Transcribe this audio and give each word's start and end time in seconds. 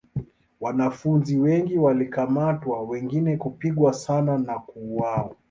Wanafunzi 0.59 1.37
wengi 1.37 1.77
walikamatwa 1.77 2.83
wengine 2.83 3.37
kupigwa 3.37 3.93
sana 3.93 4.37
na 4.37 4.59
kuuawa. 4.59 5.35